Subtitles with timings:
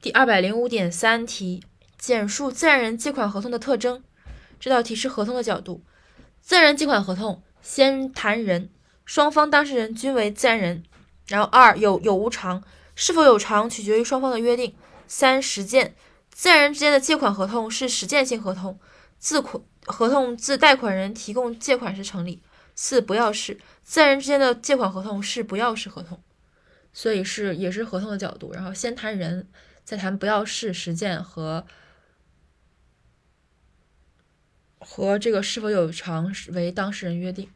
[0.00, 1.64] 第二百零五点三题，
[1.98, 4.04] 简述自然人借款合同的特征。
[4.60, 5.82] 这道题是合同的角度。
[6.40, 8.70] 自然人借款合同，先谈人，
[9.04, 10.84] 双方当事人均为自然人。
[11.26, 12.62] 然后二有有无偿，
[12.94, 14.76] 是否有偿取决于双方的约定。
[15.08, 15.96] 三实践，
[16.30, 18.78] 自然人之间的借款合同是实践性合同，
[19.18, 22.42] 自款合同自贷款人提供借款时成立。
[22.76, 26.22] 四不要式，自然人之间的借款合同是不要式合同，
[26.92, 28.52] 所以是也是合同的角度。
[28.52, 29.48] 然后先谈人，
[29.86, 31.64] 再谈不要式实践和
[34.80, 37.48] 和这个是否有偿为当事人约定。